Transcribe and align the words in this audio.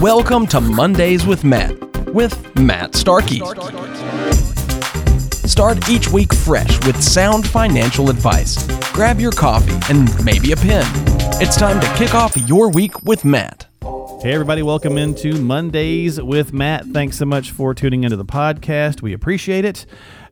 Welcome 0.00 0.46
to 0.48 0.60
Mondays 0.60 1.26
with 1.26 1.42
Matt, 1.42 1.76
with 2.14 2.56
Matt 2.56 2.94
Starkey. 2.94 3.40
Start 5.48 5.88
each 5.88 6.06
week 6.06 6.32
fresh 6.32 6.86
with 6.86 7.02
sound 7.02 7.48
financial 7.48 8.08
advice. 8.08 8.64
Grab 8.92 9.18
your 9.18 9.32
coffee 9.32 9.76
and 9.92 10.08
maybe 10.24 10.52
a 10.52 10.56
pen. 10.56 10.86
It's 11.42 11.56
time 11.56 11.80
to 11.80 11.94
kick 11.96 12.14
off 12.14 12.36
your 12.36 12.70
week 12.70 13.02
with 13.02 13.24
Matt. 13.24 13.66
Hey, 14.22 14.34
everybody, 14.34 14.62
welcome 14.62 14.96
into 14.96 15.34
Mondays 15.34 16.22
with 16.22 16.52
Matt. 16.52 16.86
Thanks 16.86 17.18
so 17.18 17.24
much 17.24 17.50
for 17.50 17.74
tuning 17.74 18.04
into 18.04 18.16
the 18.16 18.24
podcast. 18.24 19.02
We 19.02 19.12
appreciate 19.12 19.64
it 19.64 19.84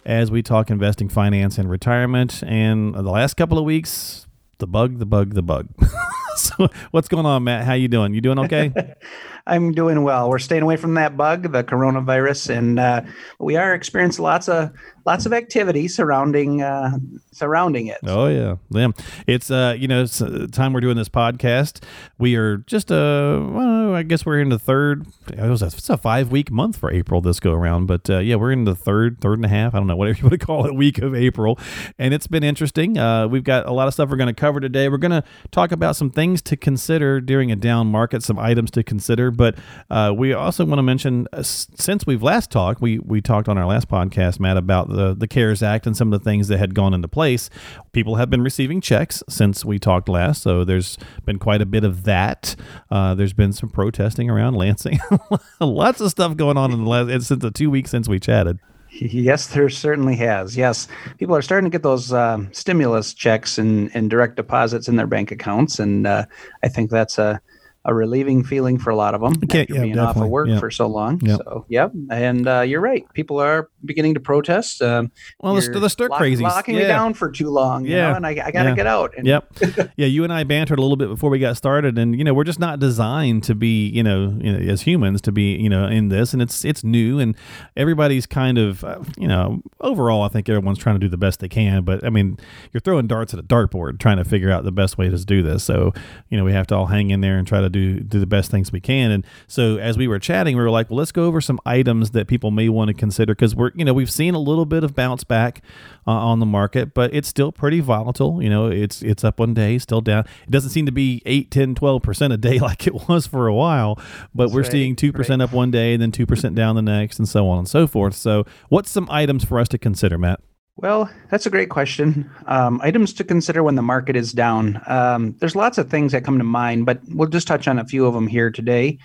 as 0.05 0.31
we 0.31 0.45
talk 0.45 0.71
investing, 0.71 1.09
finance, 1.09 1.59
and 1.59 1.69
retirement. 1.69 2.41
And 2.45 2.95
the 2.95 3.03
last 3.03 3.35
couple 3.35 3.59
of 3.59 3.65
weeks, 3.65 4.29
the 4.59 4.69
bug, 4.69 5.01
the 5.01 5.07
bug, 5.07 5.35
the 5.35 5.43
bug. 5.43 5.67
so, 6.39 6.69
what's 6.91 7.09
going 7.09 7.27
on, 7.27 7.45
Matt? 7.45 7.65
How 7.65 7.73
you 7.73 7.89
doing? 7.89 8.13
You 8.15 8.21
doing 8.21 8.39
okay? 8.41 8.73
I'm 9.47 9.73
doing 9.73 10.03
well. 10.03 10.29
We're 10.29 10.39
staying 10.39 10.63
away 10.63 10.77
from 10.77 10.95
that 10.95 11.17
bug, 11.17 11.53
the 11.53 11.63
coronavirus, 11.63 12.57
and 12.57 12.79
uh, 12.79 13.03
we 13.39 13.57
are 13.57 13.75
experiencing 13.75 14.25
lots 14.25 14.49
of 14.49 14.73
lots 15.07 15.25
of 15.25 15.33
activity 15.33 15.89
surrounding 15.89 16.63
uh, 16.63 16.99
surrounding 17.33 17.87
it. 17.87 17.99
Oh 18.05 18.27
yeah, 18.27 18.57
yeah. 18.71 18.89
It's 19.27 19.51
uh, 19.51 19.77
you 19.79 19.89
know, 19.89 20.03
it's 20.03 20.21
uh, 20.21 20.47
time 20.53 20.73
we're 20.73 20.81
doing 20.81 20.97
this 20.97 21.09
podcast. 21.09 21.83
We 22.19 22.35
are 22.37 22.59
just 22.59 22.91
uh, 22.91 23.41
well, 23.51 23.76
I 23.97 24.03
guess 24.03 24.27
we're 24.27 24.41
in 24.41 24.51
the 24.51 24.59
third. 24.59 25.07
It 25.33 25.49
was 25.49 25.63
a, 25.63 25.67
it's 25.67 25.89
a 25.91 25.97
five 25.97 26.31
week 26.31 26.51
month 26.51 26.77
for 26.77 26.91
April 26.91 27.21
this 27.21 27.41
go 27.41 27.53
around, 27.53 27.87
but 27.87 28.09
uh, 28.09 28.19
yeah, 28.19 28.37
we're 28.37 28.53
in 28.53 28.65
the 28.65 28.75
third, 28.75 29.21
third 29.21 29.39
and 29.39 29.45
a 29.45 29.49
half. 29.49 29.75
I 29.75 29.79
don't 29.79 29.87
know 29.87 29.97
whatever 29.97 30.19
you 30.19 30.25
want 30.25 30.39
to 30.39 30.47
call 30.47 30.67
it, 30.67 30.75
week 30.75 30.99
of 30.99 31.15
April, 31.15 31.59
and 31.99 32.13
it's 32.13 32.27
been 32.27 32.45
interesting. 32.45 32.99
Uh, 32.99 33.27
we've 33.29 33.45
got 33.45 33.67
a 33.67 33.73
lot 33.73 33.89
of 33.89 33.95
stuff 33.95 34.11
we're 34.11 34.17
going 34.17 34.35
to 34.35 34.41
cover 34.41 34.61
today. 34.61 34.89
We're 34.89 34.99
going 34.99 35.11
to 35.11 35.25
talk 35.51 35.73
about 35.73 35.97
some 35.97 36.11
things 36.11 36.43
to 36.43 36.57
consider 36.57 37.21
during 37.21 37.51
a 37.51 37.57
down 37.57 37.87
market, 37.89 38.23
some 38.23 38.39
items 38.39 38.71
to 38.73 38.83
consider, 38.83 39.31
but 39.31 39.57
uh, 39.91 40.13
we 40.17 40.33
also 40.33 40.65
want 40.65 40.79
to 40.79 40.83
mention 40.83 41.27
uh, 41.33 41.43
since 41.43 42.07
we've 42.07 42.23
last 42.23 42.51
talked, 42.51 42.81
we 42.81 42.99
we 42.99 43.21
talked 43.21 43.49
on 43.49 43.59
our 43.59 43.67
last 43.67 43.89
podcast, 43.89 44.39
Matt, 44.39 44.57
about 44.57 44.89
the 44.89 45.15
the 45.15 45.27
CARES 45.27 45.63
Act 45.63 45.87
and 45.87 45.97
some 45.97 46.13
of 46.13 46.21
the 46.21 46.25
things 46.25 46.49
that 46.49 46.59
had 46.59 46.75
gone 46.75 46.95
into 46.95 47.09
place. 47.09 47.51
People 47.93 48.17
have 48.17 48.31
been 48.31 48.43
receiving 48.43 48.81
checks 48.81 49.23
since 49.29 49.65
we 49.65 49.79
talked 49.79 50.09
last, 50.09 50.43
so 50.43 50.65
there's 50.65 50.99
been 51.25 51.39
quite 51.39 51.63
a 51.63 51.67
bit 51.67 51.85
of 51.85 52.05
that. 52.05 52.55
Uh, 52.91 53.15
there's 53.15 53.33
been 53.33 53.53
some 53.53 53.71
protesting 53.87 54.29
around 54.29 54.55
Lansing, 54.55 54.99
lots 55.61 56.01
of 56.01 56.11
stuff 56.11 56.37
going 56.37 56.57
on 56.57 56.73
in 56.73 56.83
the 56.83 56.91
last 56.91 57.29
since 57.29 57.41
the 57.41 57.53
two 57.53 57.71
weeks 57.71 57.89
since 57.89 58.09
we 58.09 58.19
chatted. 58.19 58.59
Yes, 58.91 59.47
there 59.47 59.69
certainly 59.69 60.17
has. 60.17 60.57
Yes, 60.57 60.89
people 61.19 61.37
are 61.37 61.43
starting 61.43 61.71
to 61.71 61.73
get 61.73 61.85
those 61.85 62.13
uh, 62.13 62.39
stimulus 62.51 63.15
checks 63.15 63.59
and, 63.59 63.95
and 63.95 64.11
direct 64.11 64.35
deposits 64.35 64.89
in 64.89 64.97
their 64.97 65.07
bank 65.07 65.31
accounts, 65.31 65.79
and 65.79 66.05
uh, 66.05 66.25
I 66.65 66.69
think 66.69 66.91
that's 66.91 67.17
a 67.17 67.41
a 67.87 67.95
relieving 67.95 68.45
feeling 68.45 68.79
for 68.79 68.91
a 68.91 68.97
lot 68.97 69.15
of 69.15 69.21
them 69.21 69.35
okay, 69.45 69.63
after 69.63 69.75
yeah, 69.75 69.83
being 69.83 69.99
off 69.99 70.17
of 70.17 70.29
work 70.29 70.49
yeah. 70.49 70.59
for 70.59 70.71
so 70.71 70.89
long. 70.89 71.21
Yep. 71.25 71.41
So, 71.45 71.65
yep. 71.69 71.93
And 72.11 72.47
uh, 72.47 72.61
you're 72.63 72.81
right. 72.81 73.07
People 73.15 73.41
are 73.41 73.71
beginning 73.85 74.15
to 74.15 74.21
protest. 74.21 74.83
Um, 74.83 75.13
well, 75.41 75.55
the 75.55 75.89
stir 75.89 76.09
lock, 76.09 76.21
crazies 76.21 76.41
locking 76.41 76.75
yeah. 76.75 76.83
me 76.83 76.87
down 76.89 77.15
for 77.15 77.31
too 77.31 77.49
long. 77.49 77.87
Yeah. 77.87 78.11
Know, 78.11 78.17
and 78.17 78.27
I, 78.27 78.31
I 78.31 78.51
got 78.51 78.65
to 78.65 78.71
Yeah. 78.71 78.75
get 78.75 78.87
out. 78.87 79.15
And 79.17 79.27
yep. 79.27 79.51
Yeah, 79.97 80.07
you 80.07 80.25
and 80.25 80.33
I 80.33 80.43
bantered 80.45 80.79
a 80.79 80.83
little 80.83 80.97
bit 80.97 81.09
before 81.09 81.31
we 81.31 81.39
got 81.39 81.57
started, 81.57 81.97
and 81.97 82.19
you 82.19 82.25
know 82.25 82.35
we're 82.35 82.45
just 82.45 82.59
not 82.59 82.81
designed 82.81 83.45
to 83.45 83.55
be, 83.55 83.87
you 83.89 84.03
know, 84.03 84.37
you 84.41 84.53
know, 84.53 84.73
as 84.73 84.83
humans 84.83 85.21
to 85.23 85.33
be, 85.33 85.55
you 85.55 85.69
know, 85.69 85.87
in 85.87 86.09
this, 86.09 86.33
and 86.33 86.43
it's 86.43 86.65
it's 86.65 86.83
new, 86.83 87.19
and 87.19 87.37
everybody's 87.77 88.27
kind 88.27 88.59
of, 88.59 88.83
uh, 88.85 89.03
you 89.17 89.29
know, 89.29 89.63
overall, 89.81 90.23
I 90.23 90.29
think 90.29 90.49
everyone's 90.49 90.79
trying 90.79 90.97
to 90.97 91.01
do 91.01 91.09
the 91.09 91.17
best 91.17 91.41
they 91.41 91.49
can, 91.49 91.85
but 91.85 92.05
I 92.05 92.11
mean, 92.11 92.37
you're 92.73 92.81
throwing 92.81 93.07
darts 93.07 93.33
at 93.33 93.41
a 93.41 93.43
dartboard 93.45 94.01
trying 94.01 94.17
to 94.17 94.25
figure 94.25 94.51
out 94.51 94.65
the 94.65 94.73
best 94.73 94.99
way 94.99 95.09
to 95.09 95.25
do 95.25 95.43
this, 95.43 95.63
so 95.65 95.93
you 96.29 96.37
know 96.37 96.45
we 96.45 96.53
have 96.53 96.67
to 96.69 96.75
all 96.75 96.87
hang 96.87 97.11
in 97.11 97.21
there 97.21 97.39
and 97.39 97.47
try 97.47 97.61
to 97.61 97.71
do 97.77 98.01
do 98.01 98.19
the 98.19 98.27
best 98.27 98.51
things 98.51 98.73
we 98.73 98.81
can, 98.81 99.11
and 99.11 99.27
so 99.47 99.77
as 99.77 99.97
we 99.97 100.09
were 100.09 100.19
chatting, 100.19 100.57
we 100.57 100.63
were 100.63 100.71
like, 100.71 100.91
well, 100.91 100.99
let's 100.99 101.13
go 101.13 101.25
over 101.25 101.41
some 101.41 101.61
items 101.67 102.11
that 102.13 102.27
people 102.27 102.51
may 102.51 102.69
want 102.69 102.89
to 102.89 102.95
consider 102.95 103.35
because 103.35 103.55
we're, 103.55 103.71
you 103.75 103.85
know, 103.85 103.95
we've 103.95 104.11
seen 104.11 104.35
a 104.35 104.39
little 104.39 104.67
bit 104.67 104.85
of 104.85 104.95
bounce 104.95 105.25
back 105.25 105.63
uh, 106.07 106.13
on 106.13 106.41
the 106.41 106.47
market, 106.47 106.95
but 106.95 107.15
it's 107.15 107.29
still 107.29 107.53
pretty 107.53 107.81
volatile. 107.81 108.43
You 108.43 108.51
know, 108.51 108.67
it's 108.67 109.03
it's 109.03 109.25
up 109.25 109.39
one 109.39 109.55
day, 109.55 109.79
still 109.79 110.01
down. 110.01 110.25
It 110.47 110.51
doesn't 110.51 110.71
seem 110.71 110.87
to 110.87 110.93
be 110.93 111.23
8, 111.27 111.51
10, 111.51 111.75
12% 111.75 112.33
a 112.33 112.37
day 112.37 112.59
like 112.61 112.87
it 112.87 113.09
was 113.09 113.27
for 113.27 113.47
a 113.47 113.55
while, 113.55 114.01
but 114.35 114.51
we're 114.51 114.63
right, 114.63 114.73
seeing 114.73 114.97
2% 114.97 115.43
up 115.43 115.53
one 115.53 115.71
day 115.71 115.95
and 115.95 116.03
then 116.03 116.13
2% 116.13 116.55
down 116.55 116.77
the 116.77 116.83
next 116.83 117.19
and 117.19 117.29
so 117.29 117.49
on 117.49 117.59
and 117.59 117.69
so 117.69 117.87
forth. 117.87 118.15
So, 118.15 118.45
what's 118.69 118.91
some 118.91 119.09
items 119.11 119.45
for 119.45 119.59
us 119.59 119.69
to 119.69 119.79
consider, 119.79 120.19
Matt? 120.19 120.41
Well, 120.79 121.11
that's 121.31 121.47
a 121.47 121.51
great 121.51 121.71
question. 121.71 122.31
Um, 122.47 122.81
items 122.83 123.15
to 123.15 123.25
consider 123.25 123.63
when 123.63 123.77
the 123.77 123.83
market 123.83 124.15
is 124.15 124.33
down. 124.33 124.83
Um, 124.87 125.35
there's 125.39 125.57
lots 125.57 125.79
of 125.79 125.89
things 125.89 126.13
that 126.13 126.23
come 126.25 126.37
to 126.37 126.45
mind, 126.45 126.85
but 126.85 127.01
we'll 127.09 127.29
just 127.29 127.47
touch 127.47 127.67
on 127.67 127.79
a 127.79 127.85
few 127.87 128.05
of 128.05 128.13
them 128.13 128.27
here 128.27 128.51
today. 128.51 128.99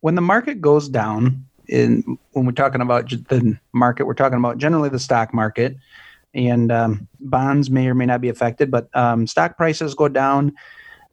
When 0.00 0.14
the 0.14 0.20
market 0.20 0.60
goes 0.60 0.88
down, 0.88 1.44
in 1.68 2.18
when 2.30 2.46
we're 2.46 2.52
talking 2.52 2.80
about 2.80 3.08
the 3.10 3.58
market, 3.72 4.06
we're 4.06 4.14
talking 4.14 4.38
about 4.38 4.58
generally 4.58 4.88
the 4.88 5.00
stock 5.00 5.34
market, 5.34 5.76
and 6.32 6.70
um, 6.70 7.08
bonds 7.18 7.70
may 7.70 7.88
or 7.88 7.94
may 7.94 8.06
not 8.06 8.20
be 8.20 8.28
affected, 8.28 8.70
but 8.70 8.88
um, 8.94 9.26
stock 9.26 9.56
prices 9.56 9.94
go 9.94 10.06
down. 10.06 10.52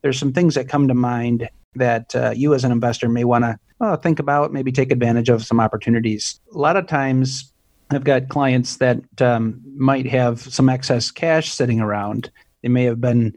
There's 0.04 0.20
some 0.20 0.34
things 0.34 0.54
that 0.56 0.70
come 0.70 0.88
to 0.90 0.94
mind 0.94 1.50
that 1.76 2.16
uh, 2.16 2.34
you 2.36 2.54
as 2.54 2.64
an 2.64 2.72
investor 2.72 3.10
may 3.10 3.24
want 3.24 3.46
to 3.46 3.60
uh, 3.82 3.98
think 3.98 4.20
about, 4.20 4.54
maybe 4.54 4.72
take 4.72 4.92
advantage 4.92 5.30
of 5.30 5.44
some 5.44 5.60
opportunities. 5.60 6.40
A 6.54 6.58
lot 6.58 6.78
of 6.78 6.86
times, 6.86 7.53
I've 7.96 8.04
got 8.04 8.30
clients 8.30 8.78
that 8.78 9.00
um, 9.22 9.62
might 9.76 10.08
have 10.08 10.42
some 10.42 10.70
excess 10.70 11.12
cash 11.12 11.52
sitting 11.52 11.80
around. 11.80 12.32
They 12.62 12.70
may 12.70 12.84
have 12.84 13.02
been 13.02 13.36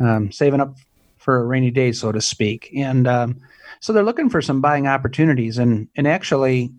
um, 0.00 0.32
saving 0.32 0.60
up 0.60 0.76
for 1.18 1.38
a 1.38 1.44
rainy 1.44 1.70
day, 1.70 1.92
so 1.92 2.12
to 2.12 2.20
speak, 2.20 2.70
and 2.76 3.06
um, 3.06 3.40
so 3.80 3.92
they're 3.92 4.02
looking 4.02 4.28
for 4.28 4.42
some 4.42 4.60
buying 4.60 4.86
opportunities. 4.86 5.58
And 5.58 5.88
and 5.96 6.06
actually, 6.06 6.72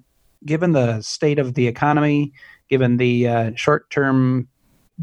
given 0.46 0.74
the 0.74 1.02
state 1.02 1.40
of 1.40 1.54
the 1.54 1.68
economy, 1.68 2.34
given 2.70 2.98
the 2.98 3.28
uh, 3.28 3.52
short-term 3.56 4.48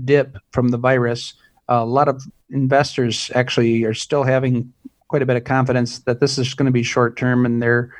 dip 0.04 0.36
from 0.52 0.68
the 0.68 0.78
virus, 0.78 1.34
a 1.68 1.84
lot 1.84 2.08
of 2.08 2.22
investors 2.50 3.30
actually 3.34 3.84
are 3.84 3.94
still 3.94 4.22
having 4.24 4.72
quite 5.08 5.22
a 5.22 5.26
bit 5.26 5.36
of 5.36 5.44
confidence 5.44 6.00
that 6.00 6.20
this 6.20 6.38
is 6.38 6.54
going 6.54 6.66
to 6.66 6.72
be 6.72 6.82
short-term, 6.82 7.44
and 7.44 7.62
they're 7.62 7.94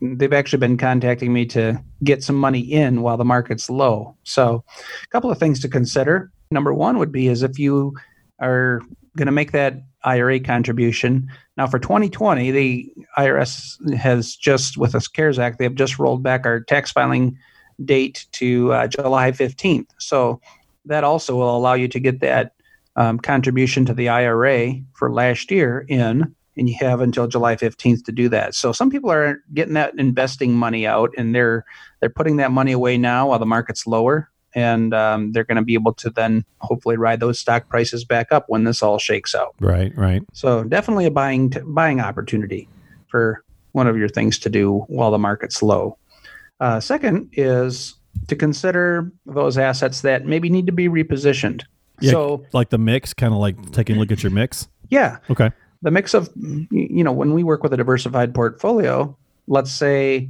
they've 0.00 0.32
actually 0.32 0.58
been 0.58 0.76
contacting 0.76 1.32
me 1.32 1.46
to 1.46 1.82
get 2.02 2.22
some 2.22 2.36
money 2.36 2.60
in 2.60 3.02
while 3.02 3.16
the 3.16 3.24
market's 3.24 3.68
low. 3.68 4.16
So, 4.24 4.64
a 5.02 5.06
couple 5.08 5.30
of 5.30 5.38
things 5.38 5.60
to 5.60 5.68
consider. 5.68 6.30
Number 6.50 6.72
one 6.74 6.98
would 6.98 7.12
be 7.12 7.28
is 7.28 7.42
if 7.42 7.58
you 7.58 7.94
are 8.40 8.80
going 9.16 9.26
to 9.26 9.32
make 9.32 9.52
that 9.52 9.82
IRA 10.04 10.40
contribution. 10.40 11.28
Now, 11.56 11.66
for 11.66 11.78
2020, 11.78 12.50
the 12.50 12.92
IRS 13.18 13.94
has 13.96 14.34
just, 14.34 14.78
with 14.78 14.92
the 14.92 15.06
CARES 15.12 15.38
Act, 15.38 15.58
they 15.58 15.64
have 15.64 15.74
just 15.74 15.98
rolled 15.98 16.22
back 16.22 16.46
our 16.46 16.60
tax 16.60 16.90
filing 16.90 17.36
date 17.84 18.26
to 18.32 18.72
uh, 18.72 18.86
July 18.86 19.32
15th. 19.32 19.88
So, 19.98 20.40
that 20.86 21.04
also 21.04 21.36
will 21.36 21.56
allow 21.56 21.74
you 21.74 21.88
to 21.88 22.00
get 22.00 22.20
that 22.20 22.54
um, 22.96 23.18
contribution 23.18 23.84
to 23.86 23.94
the 23.94 24.08
IRA 24.08 24.74
for 24.94 25.12
last 25.12 25.50
year 25.50 25.84
in 25.88 26.34
and 26.56 26.68
you 26.68 26.76
have 26.80 27.00
until 27.00 27.26
July 27.26 27.56
15th 27.56 28.04
to 28.04 28.12
do 28.12 28.28
that. 28.28 28.54
So 28.54 28.72
some 28.72 28.90
people 28.90 29.10
are 29.10 29.38
getting 29.54 29.74
that 29.74 29.94
investing 29.98 30.52
money 30.54 30.86
out 30.86 31.10
and 31.16 31.34
they're 31.34 31.64
they're 32.00 32.10
putting 32.10 32.36
that 32.36 32.50
money 32.50 32.72
away 32.72 32.98
now 32.98 33.28
while 33.28 33.38
the 33.38 33.46
market's 33.46 33.86
lower 33.86 34.30
and 34.54 34.92
um, 34.92 35.30
they're 35.32 35.44
going 35.44 35.56
to 35.56 35.62
be 35.62 35.74
able 35.74 35.94
to 35.94 36.10
then 36.10 36.44
hopefully 36.58 36.96
ride 36.96 37.20
those 37.20 37.38
stock 37.38 37.68
prices 37.68 38.04
back 38.04 38.32
up 38.32 38.46
when 38.48 38.64
this 38.64 38.82
all 38.82 38.98
shakes 38.98 39.32
out. 39.34 39.54
Right, 39.60 39.96
right. 39.96 40.22
So 40.32 40.64
definitely 40.64 41.06
a 41.06 41.10
buying 41.10 41.50
t- 41.50 41.60
buying 41.64 42.00
opportunity 42.00 42.68
for 43.06 43.44
one 43.72 43.86
of 43.86 43.96
your 43.96 44.08
things 44.08 44.38
to 44.40 44.50
do 44.50 44.78
while 44.88 45.12
the 45.12 45.18
market's 45.18 45.62
low. 45.62 45.96
Uh, 46.58 46.80
second 46.80 47.30
is 47.32 47.94
to 48.26 48.34
consider 48.34 49.10
those 49.24 49.56
assets 49.56 50.00
that 50.00 50.26
maybe 50.26 50.50
need 50.50 50.66
to 50.66 50.72
be 50.72 50.88
repositioned. 50.88 51.62
Yeah, 52.00 52.10
So 52.10 52.44
like 52.52 52.70
the 52.70 52.78
mix, 52.78 53.14
kind 53.14 53.32
of 53.32 53.38
like 53.38 53.70
taking 53.70 53.96
a 53.96 53.98
look 54.00 54.10
at 54.10 54.22
your 54.24 54.32
mix. 54.32 54.68
yeah, 54.88 55.18
Okay. 55.30 55.52
The 55.82 55.90
mix 55.90 56.14
of 56.14 56.30
you 56.36 57.04
know 57.04 57.12
when 57.12 57.32
we 57.32 57.42
work 57.42 57.62
with 57.62 57.72
a 57.72 57.76
diversified 57.76 58.34
portfolio 58.34 59.16
let's 59.46 59.72
say 59.72 60.28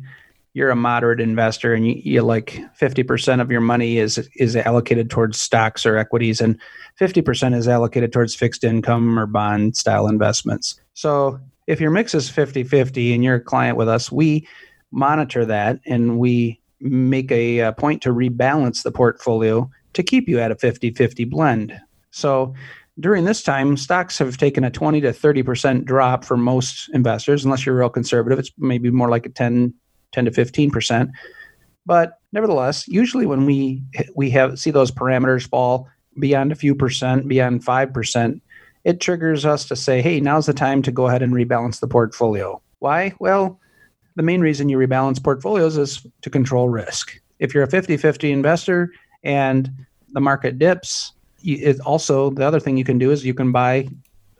you're 0.53 0.71
a 0.71 0.77
moderate 0.77 1.21
investor 1.21 1.75
and 1.75 1.87
you, 1.87 1.95
you 2.05 2.23
like 2.23 2.61
50% 2.79 3.41
of 3.41 3.51
your 3.51 3.61
money 3.61 3.99
is 3.99 4.19
is 4.37 4.57
allocated 4.57 5.11
towards 5.11 5.41
stocks 5.41 5.87
or 5.87 5.97
equities 5.97 6.41
and 6.41 6.59
50% 7.01 7.55
is 7.55 7.69
allocated 7.69 8.13
towards 8.13 8.35
fixed 8.35 8.65
income 8.65 9.19
or 9.19 9.27
bond 9.27 9.77
style 9.77 10.09
investments. 10.09 10.81
So 10.95 11.39
if 11.67 11.81
your 11.81 11.91
mix 11.91 12.15
is 12.15 12.31
50-50 12.31 13.15
and 13.15 13.23
you're 13.23 13.37
a 13.37 13.41
client 13.41 13.77
with 13.77 13.89
us 13.89 14.11
we 14.11 14.47
monitor 14.91 15.45
that 15.45 15.79
and 15.87 16.19
we 16.19 16.61
make 16.81 17.31
a, 17.31 17.61
uh 17.61 17.73
point 17.73 18.03
to 18.03 18.11
rebalance 18.11 18.83
the 18.83 18.91
portfolio 18.91 19.71
to 19.93 20.03
keep 20.03 20.29
you 20.29 20.41
at 20.41 20.51
a 20.51 20.57
50-50 20.57 21.29
blend. 21.29 21.81
So 22.11 22.55
during 22.99 23.25
this 23.25 23.43
time, 23.43 23.77
stocks 23.77 24.19
have 24.19 24.37
taken 24.37 24.65
a 24.65 24.71
20 24.71 25.01
to 25.03 25.11
30% 25.11 25.85
drop 25.85 26.25
for 26.25 26.37
most 26.37 26.91
investors, 26.93 27.45
unless 27.45 27.65
you're 27.65 27.77
real 27.77 27.89
conservative. 27.89 28.39
It's 28.39 28.51
maybe 28.59 28.91
more 28.91 29.09
like 29.09 29.27
a 29.27 29.31
10, 29.31 29.73
10 30.13 30.25
to 30.25 30.31
15%. 30.31 31.11
But 31.87 32.19
nevertheless, 32.33 32.87
usually 32.89 33.27
when 33.27 33.47
we 33.47 33.83
we 34.15 34.31
have 34.31 34.59
see 34.59 34.71
those 34.71 34.91
parameters 34.91 35.49
fall 35.49 35.89
beyond 36.19 36.53
a 36.53 36.57
few 36.57 36.75
percent, 36.75 37.27
beyond 37.27 37.65
5%, 37.65 38.41
it 38.85 39.01
triggers 39.01 39.47
us 39.47 39.67
to 39.67 39.77
say, 39.77 40.03
hey, 40.03 40.21
now's 40.21 40.47
the 40.47 40.53
time 40.53 40.83
to 40.83 40.93
go 40.93 41.07
ahead 41.07 41.23
and 41.23 41.33
rebalance 41.33 41.81
the 41.81 41.89
portfolio. 41.89 42.61
Why? 42.81 43.13
Well, 43.19 43.59
the 44.17 44.23
main 44.23 44.41
reason 44.41 44.69
you 44.69 44.77
rebalance 44.77 45.23
portfolios 45.23 45.77
is 45.77 46.07
to 46.23 46.31
control 46.31 46.69
risk. 46.69 47.19
If 47.39 47.55
you're 47.55 47.63
a 47.63 47.71
50 47.71 47.97
50 47.97 48.31
investor 48.31 48.93
and 49.23 49.71
the 50.11 50.21
market 50.21 50.59
dips, 50.59 51.13
it 51.43 51.81
also 51.81 52.31
the 52.31 52.47
other 52.47 52.61
thing 52.61 52.77
you 52.77 52.85
can 52.85 52.99
do 52.99 53.11
is 53.11 53.25
you 53.25 53.35
can 53.35 53.53
buy 53.53 53.89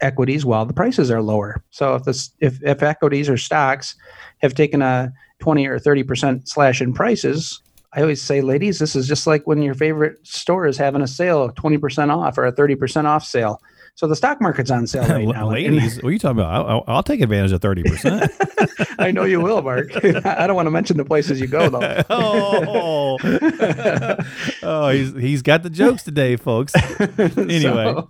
equities 0.01 0.45
while 0.45 0.65
the 0.65 0.73
prices 0.73 1.11
are 1.11 1.23
lower. 1.23 1.63
So 1.71 1.95
if 1.95 2.05
this 2.05 2.31
if, 2.41 2.63
if 2.63 2.83
equities 2.83 3.29
or 3.29 3.37
stocks 3.37 3.95
have 4.39 4.55
taken 4.55 4.83
a 4.83 5.13
20 5.41 5.67
or 5.67 5.79
30 5.79 6.03
percent 6.05 6.49
slash 6.49 6.81
in 6.81 6.93
prices, 6.93 7.61
I 7.93 8.03
always 8.03 8.23
say, 8.23 8.41
ladies, 8.41 8.79
this 8.79 8.95
is 8.95 9.09
just 9.09 9.27
like 9.27 9.47
when 9.47 9.63
your 9.63 9.75
favorite 9.75 10.25
store 10.27 10.67
is 10.67 10.77
having 10.77 11.03
a 11.03 11.09
sale, 11.09 11.51
20 11.51 11.79
percent 11.79 12.11
off 12.11 12.39
or 12.39 12.47
a 12.47 12.53
30 12.53 12.77
percent 12.77 13.07
off 13.07 13.25
sale. 13.25 13.61
So 14.01 14.07
the 14.07 14.17
stock 14.17 14.41
market's 14.41 14.71
on 14.71 14.87
sale 14.87 15.07
right 15.07 15.29
now. 15.35 15.51
Ladies, 15.51 15.97
what 15.97 16.09
are 16.09 16.13
you 16.13 16.19
talking 16.19 16.39
about? 16.39 16.67
I'll, 16.67 16.85
I'll 16.87 17.03
take 17.03 17.21
advantage 17.21 17.53
of 17.53 17.61
30%. 17.61 18.95
I 18.99 19.11
know 19.11 19.25
you 19.25 19.43
will, 19.43 19.61
Mark. 19.61 19.91
I 20.25 20.47
don't 20.47 20.57
want 20.57 20.65
to 20.65 20.71
mention 20.71 20.97
the 20.97 21.05
places 21.05 21.39
you 21.39 21.47
go, 21.47 21.69
though. 21.69 22.03
oh, 22.09 23.19
oh 24.63 24.89
he's, 24.89 25.13
he's 25.13 25.43
got 25.43 25.63
the 25.63 25.69
jokes 25.69 26.03
today, 26.03 26.37
folks. 26.37 26.73
Anyway. 27.37 27.61
So, 27.61 28.09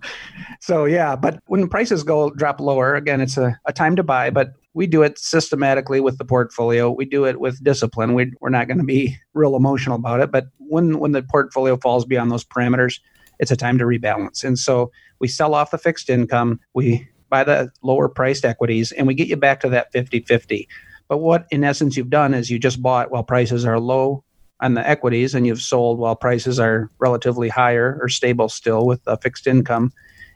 so, 0.61 0.85
yeah, 0.85 1.17
but 1.17 1.43
when 1.47 1.67
prices 1.67 2.03
go 2.03 2.29
drop 2.29 2.61
lower, 2.61 2.95
again, 2.95 3.19
it's 3.19 3.35
a, 3.35 3.59
a 3.65 3.73
time 3.73 3.97
to 3.97 4.03
buy, 4.03 4.29
but 4.29 4.53
we 4.73 4.87
do 4.87 5.03
it 5.03 5.19
systematically 5.19 5.99
with 5.99 6.17
the 6.19 6.23
portfolio. 6.23 6.89
We 6.89 7.03
do 7.03 7.25
it 7.25 7.41
with 7.41 7.61
discipline. 7.65 8.13
We, 8.13 8.31
we're 8.39 8.47
not 8.47 8.69
going 8.69 8.77
to 8.77 8.85
be 8.85 9.17
real 9.33 9.57
emotional 9.57 9.97
about 9.97 10.21
it, 10.21 10.31
but 10.31 10.45
when, 10.57 10.99
when 10.99 11.11
the 11.11 11.21
portfolio 11.21 11.75
falls 11.75 12.05
beyond 12.05 12.31
those 12.31 12.45
parameters, 12.45 13.01
it's 13.41 13.51
a 13.51 13.57
time 13.57 13.77
to 13.79 13.83
rebalance. 13.83 14.45
And 14.45 14.57
so 14.57 14.91
we 15.19 15.27
sell 15.27 15.53
off 15.53 15.71
the 15.71 15.77
fixed 15.77 16.09
income, 16.09 16.59
we 16.73 17.09
buy 17.27 17.43
the 17.43 17.71
lower 17.81 18.07
priced 18.07 18.45
equities, 18.45 18.91
and 18.91 19.07
we 19.07 19.15
get 19.15 19.27
you 19.27 19.35
back 19.35 19.59
to 19.61 19.69
that 19.69 19.91
50 19.91 20.21
50. 20.21 20.69
But 21.09 21.17
what, 21.17 21.47
in 21.51 21.63
essence, 21.65 21.97
you've 21.97 22.09
done 22.09 22.33
is 22.33 22.49
you 22.49 22.59
just 22.59 22.81
bought 22.81 23.11
while 23.11 23.23
prices 23.23 23.65
are 23.65 23.79
low 23.79 24.23
on 24.61 24.75
the 24.75 24.87
equities, 24.87 25.33
and 25.33 25.45
you've 25.45 25.61
sold 25.61 25.97
while 25.97 26.15
prices 26.15 26.59
are 26.59 26.89
relatively 26.99 27.49
higher 27.49 27.99
or 27.99 28.07
stable 28.07 28.47
still 28.47 28.85
with 28.85 29.03
the 29.03 29.17
fixed 29.17 29.47
income. 29.47 29.91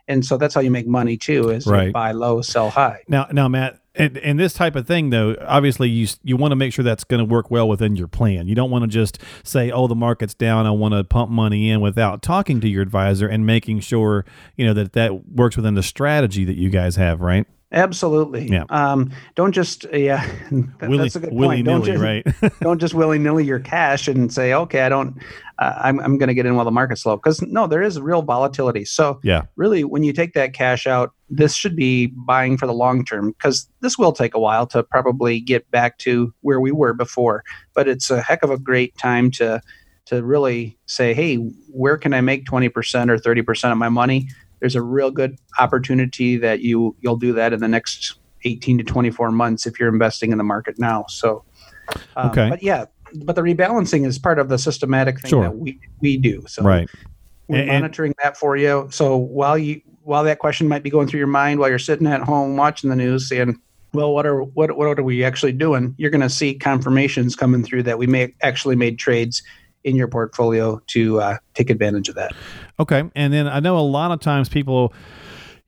And 0.08 0.26
so 0.26 0.38
that's 0.38 0.54
how 0.54 0.62
you 0.62 0.72
make 0.72 0.88
money 0.88 1.16
too: 1.16 1.50
is 1.50 1.68
right. 1.68 1.94
buy 1.94 2.12
low, 2.12 2.42
sell 2.42 2.72
high. 2.72 3.04
Now, 3.08 3.28
now, 3.32 3.48
Matt, 3.48 3.80
and, 3.98 4.18
and 4.18 4.40
this 4.40 4.54
type 4.54 4.76
of 4.76 4.88
thing, 4.88 5.10
though, 5.10 5.36
obviously 5.42 5.90
you 5.90 6.08
you 6.24 6.38
want 6.38 6.52
to 6.52 6.56
make 6.56 6.74
sure 6.74 6.84
that's 6.84 7.04
going 7.04 7.20
to 7.20 7.26
work 7.26 7.50
well 7.50 7.68
within 7.68 7.96
your 7.96 8.08
plan. 8.08 8.48
You 8.48 8.56
don't 8.56 8.72
want 8.72 8.84
to 8.84 8.88
just 8.88 9.20
say, 9.44 9.72
"Oh, 9.72 9.88
the 9.88 9.96
market's 9.96 10.34
down. 10.34 10.66
I 10.66 10.72
want 10.72 10.94
to 10.94 11.04
pump 11.04 11.32
money 11.32 11.70
in," 11.70 11.82
without 11.82 12.22
talking 12.22 12.60
to 12.62 12.68
your 12.68 12.82
advisor 12.82 13.28
and 13.28 13.46
making 13.46 13.80
sure 13.82 14.26
you 14.56 14.66
know 14.66 14.74
that 14.74 14.94
that 14.94 15.28
works 15.30 15.56
within 15.56 15.76
the 15.76 15.84
strategy 15.84 16.46
that 16.46 16.58
you 16.58 16.70
guys 16.70 16.96
have, 16.96 17.22
right? 17.22 17.48
Absolutely. 17.76 18.48
Yeah. 18.48 18.64
Um, 18.70 19.12
don't 19.36 19.52
just 19.52 19.86
yeah. 19.94 20.26
That, 20.80 20.90
willy, 20.90 21.04
that's 21.04 21.16
a 21.18 21.20
good 21.20 21.32
point. 21.32 21.66
Don't 21.66 21.84
just, 21.84 22.02
right? 22.02 22.26
don't 22.62 22.80
just 22.80 22.94
willy 22.94 23.20
nilly 23.20 23.44
your 23.44 23.60
cash 23.60 24.08
and 24.08 24.32
say, 24.34 24.54
okay, 24.54 24.82
I 24.82 24.90
don't. 24.90 25.18
Uh, 25.60 25.74
I'm 25.78 26.00
I'm 26.00 26.18
going 26.18 26.28
to 26.28 26.34
get 26.34 26.46
in 26.46 26.56
while 26.56 26.66
the 26.66 26.72
market's 26.72 27.06
low 27.06 27.18
because 27.18 27.42
no, 27.42 27.68
there 27.68 27.82
is 27.82 28.00
real 28.00 28.22
volatility. 28.22 28.86
So 28.86 29.20
yeah, 29.24 29.44
really, 29.58 29.84
when 29.84 30.04
you 30.04 30.14
take 30.14 30.34
that 30.34 30.54
cash 30.54 30.88
out, 30.88 31.14
this 31.30 31.56
should 31.56 31.76
be 31.76 32.08
buying 32.08 32.58
for 32.58 32.66
the 32.68 32.74
long 32.74 33.04
term 33.04 33.32
because 33.32 33.70
this 33.82 33.98
will 33.98 34.14
take 34.14 34.34
a 34.34 34.40
while 34.40 34.66
to 34.68 34.84
probably 34.84 35.42
get 35.42 35.70
back 35.72 35.98
to 36.00 36.34
where 36.42 36.62
we 36.62 36.72
were 36.72 36.94
before. 36.94 37.44
But 37.74 37.88
it's 37.88 38.10
a 38.10 38.22
heck 38.22 38.44
of 38.44 38.52
a 38.52 38.58
great 38.58 38.98
time 38.98 39.32
to 39.32 39.62
to 40.06 40.24
really 40.24 40.78
say, 40.86 41.14
hey, 41.14 41.36
where 41.72 41.98
can 41.98 42.14
I 42.14 42.22
make 42.22 42.46
20% 42.46 42.70
or 43.10 43.18
30% 43.18 43.72
of 43.72 43.78
my 43.78 43.90
money? 43.90 44.30
There's 44.60 44.76
a 44.76 44.82
real 44.82 45.12
good 45.12 45.38
opportunity 45.60 46.38
that 46.38 46.62
you 46.62 46.96
you'll 47.02 47.18
do 47.18 47.34
that 47.34 47.54
in 47.54 47.60
the 47.60 47.68
next 47.68 48.20
18 48.44 48.78
to 48.78 48.84
24 48.84 49.32
months 49.32 49.66
if 49.66 49.80
you're 49.80 49.90
investing 49.90 50.32
in 50.32 50.38
the 50.38 50.44
market 50.44 50.80
now. 50.80 51.06
So, 51.10 51.44
um, 52.16 52.30
okay, 52.30 52.50
but 52.50 52.64
yeah, 52.64 52.86
but 53.24 53.36
the 53.36 53.42
rebalancing 53.42 54.06
is 54.06 54.20
part 54.20 54.40
of 54.40 54.50
the 54.50 54.58
systematic 54.58 55.20
thing 55.20 55.30
sure. 55.30 55.44
that 55.44 55.58
we 55.58 55.80
we 56.02 56.18
do. 56.18 56.44
So, 56.48 56.64
right, 56.64 56.90
we're 57.48 57.60
and, 57.60 57.68
monitoring 57.68 58.14
and, 58.18 58.24
that 58.24 58.38
for 58.38 58.56
you. 58.56 58.88
So 58.92 59.18
while 59.18 59.58
you 59.58 59.82
while 60.04 60.24
that 60.24 60.40
question 60.40 60.68
might 60.68 60.84
be 60.84 60.90
going 60.90 61.08
through 61.08 61.20
your 61.20 61.28
mind 61.28 61.60
while 61.60 61.70
you're 61.70 61.80
sitting 61.80 62.08
at 62.08 62.22
home 62.22 62.58
watching 62.58 62.90
the 62.90 62.96
news, 62.96 63.28
saying, 63.28 63.60
"Well, 63.94 64.14
what 64.14 64.26
are 64.26 64.44
what 64.44 64.78
what 64.78 65.00
are 65.00 65.04
we 65.04 65.24
actually 65.24 65.54
doing?" 65.54 65.96
You're 65.98 66.12
going 66.12 66.22
to 66.22 66.30
see 66.30 66.54
confirmations 66.54 67.36
coming 67.36 67.64
through 67.64 67.84
that 67.84 67.98
we 67.98 68.08
may 68.08 68.34
actually 68.42 68.76
made 68.76 69.00
trades 69.00 69.44
in 69.86 69.96
your 69.96 70.08
portfolio 70.08 70.82
to 70.88 71.22
uh, 71.22 71.38
take 71.54 71.70
advantage 71.70 72.10
of 72.10 72.16
that. 72.16 72.34
Okay, 72.80 73.04
and 73.16 73.32
then 73.32 73.48
I 73.48 73.60
know 73.62 73.78
a 73.78 73.80
lot 73.80 74.12
of 74.12 74.20
times 74.20 74.50
people, 74.50 74.94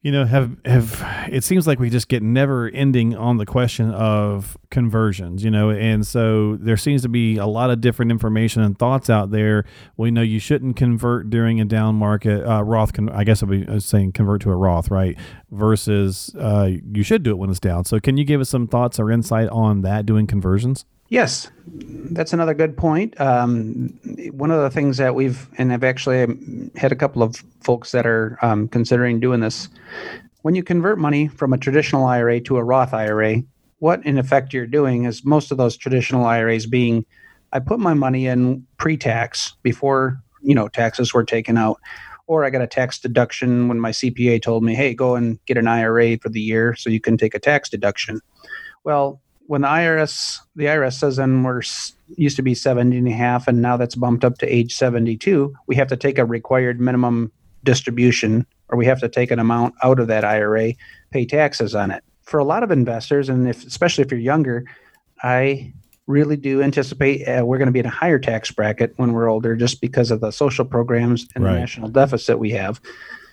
you 0.01 0.11
know, 0.11 0.25
have 0.25 0.57
have 0.65 1.05
it 1.29 1.43
seems 1.43 1.67
like 1.67 1.79
we 1.79 1.91
just 1.91 2.07
get 2.07 2.23
never 2.23 2.67
ending 2.67 3.15
on 3.15 3.37
the 3.37 3.45
question 3.45 3.91
of 3.91 4.57
conversions, 4.71 5.43
you 5.43 5.51
know, 5.51 5.69
and 5.69 6.05
so 6.05 6.57
there 6.57 6.77
seems 6.77 7.03
to 7.03 7.09
be 7.09 7.37
a 7.37 7.45
lot 7.45 7.69
of 7.69 7.79
different 7.79 8.11
information 8.11 8.63
and 8.63 8.77
thoughts 8.77 9.07
out 9.07 9.29
there. 9.29 9.65
We 9.97 10.09
know 10.09 10.23
you 10.23 10.39
shouldn't 10.39 10.77
convert 10.77 11.29
during 11.29 11.61
a 11.61 11.65
down 11.65 11.95
market. 11.95 12.43
Uh, 12.43 12.63
Roth, 12.63 12.93
con- 12.93 13.09
I 13.09 13.23
guess 13.23 13.43
I'll 13.43 13.49
be 13.49 13.67
uh, 13.67 13.79
saying 13.79 14.13
convert 14.13 14.41
to 14.41 14.49
a 14.49 14.55
Roth, 14.55 14.89
right? 14.89 15.15
Versus 15.51 16.35
uh, 16.39 16.71
you 16.91 17.03
should 17.03 17.21
do 17.21 17.29
it 17.29 17.37
when 17.37 17.51
it's 17.51 17.59
down. 17.59 17.85
So, 17.85 17.99
can 17.99 18.17
you 18.17 18.25
give 18.25 18.41
us 18.41 18.49
some 18.49 18.67
thoughts 18.67 18.99
or 18.99 19.11
insight 19.11 19.47
on 19.49 19.81
that 19.83 20.07
doing 20.07 20.25
conversions? 20.25 20.85
Yes, 21.09 21.49
that's 21.67 22.33
another 22.33 22.53
good 22.53 22.75
point. 22.75 23.19
Um, 23.19 23.97
one 24.31 24.51
of 24.51 24.61
the 24.61 24.69
things 24.69 24.97
that 24.97 25.15
we've, 25.15 25.47
and 25.57 25.71
I've 25.71 25.83
actually 25.83 26.37
had 26.75 26.91
a 26.91 26.95
couple 26.95 27.23
of 27.23 27.37
folks 27.61 27.91
that 27.93 28.05
are 28.05 28.37
um, 28.41 28.67
considering 28.67 29.19
doing 29.19 29.39
this. 29.39 29.69
When 30.41 30.53
you 30.53 30.63
convert 30.63 30.99
money 30.99 31.27
from 31.29 31.53
a 31.53 31.57
traditional 31.57 32.05
IRA 32.05 32.41
to 32.41 32.57
a 32.57 32.63
Roth 32.63 32.93
IRA, 32.93 33.43
what 33.79 34.05
in 34.05 34.17
effect 34.17 34.53
you're 34.53 34.67
doing 34.67 35.05
is 35.05 35.23
most 35.23 35.51
of 35.51 35.57
those 35.57 35.77
traditional 35.77 36.25
IRAs 36.25 36.65
being, 36.65 37.05
I 37.53 37.59
put 37.59 37.79
my 37.79 37.93
money 37.93 38.27
in 38.27 38.65
pre-tax 38.77 39.55
before 39.63 40.21
you 40.41 40.55
know 40.55 40.67
taxes 40.67 41.13
were 41.13 41.23
taken 41.23 41.57
out, 41.57 41.79
or 42.27 42.43
I 42.43 42.49
got 42.49 42.61
a 42.61 42.67
tax 42.67 42.99
deduction 42.99 43.69
when 43.69 43.79
my 43.79 43.91
CPA 43.91 44.41
told 44.41 44.63
me, 44.63 44.75
hey, 44.75 44.93
go 44.93 45.15
and 45.15 45.39
get 45.45 45.57
an 45.57 45.67
IRA 45.67 46.17
for 46.17 46.27
the 46.29 46.41
year 46.41 46.75
so 46.75 46.89
you 46.89 46.99
can 46.99 47.17
take 47.17 47.33
a 47.33 47.39
tax 47.39 47.69
deduction. 47.69 48.19
Well, 48.83 49.21
when 49.47 49.61
the 49.61 49.67
IRS 49.67 50.39
the 50.55 50.65
IRS 50.65 50.93
says 50.93 51.17
and 51.17 51.43
we're 51.43 51.61
used 52.15 52.35
to 52.35 52.41
be 52.41 52.53
70 52.53 52.97
and 52.97 53.07
a 53.07 53.11
half 53.11 53.47
and 53.47 53.61
now 53.61 53.77
that's 53.77 53.95
bumped 53.95 54.23
up 54.23 54.37
to 54.39 54.45
age 54.45 54.75
72, 54.75 55.55
we 55.67 55.75
have 55.75 55.87
to 55.87 55.97
take 55.97 56.17
a 56.17 56.25
required 56.25 56.79
minimum 56.79 57.31
distribution 57.63 58.45
or 58.69 58.77
we 58.77 58.85
have 58.85 58.99
to 58.99 59.09
take 59.09 59.31
an 59.31 59.39
amount 59.39 59.73
out 59.83 59.99
of 59.99 60.07
that 60.07 60.23
IRA, 60.23 60.73
pay 61.11 61.25
taxes 61.25 61.73
on 61.73 61.91
it. 61.91 62.03
For 62.23 62.39
a 62.39 62.43
lot 62.43 62.63
of 62.63 62.71
investors 62.71 63.29
and 63.29 63.47
if 63.47 63.65
especially 63.65 64.03
if 64.03 64.11
you're 64.11 64.19
younger, 64.19 64.65
I 65.23 65.73
really 66.07 66.37
do 66.37 66.61
anticipate 66.61 67.25
uh, 67.25 67.45
we're 67.45 67.57
going 67.57 67.67
to 67.67 67.71
be 67.73 67.79
in 67.79 67.85
a 67.85 67.89
higher 67.89 68.19
tax 68.19 68.51
bracket 68.51 68.93
when 68.97 69.13
we're 69.13 69.29
older 69.29 69.55
just 69.55 69.81
because 69.81 70.11
of 70.11 70.21
the 70.21 70.31
social 70.31 70.65
programs 70.65 71.27
and 71.35 71.43
right. 71.43 71.53
the 71.53 71.59
national 71.59 71.89
deficit 71.89 72.39
we 72.39 72.51
have. 72.51 72.79